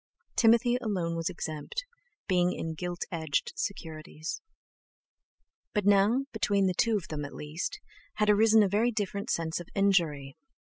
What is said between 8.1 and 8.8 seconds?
had arisen a